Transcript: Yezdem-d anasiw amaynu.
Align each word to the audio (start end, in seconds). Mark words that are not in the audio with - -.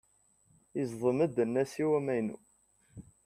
Yezdem-d 0.77 1.35
anasiw 1.43 1.89
amaynu. 1.99 2.37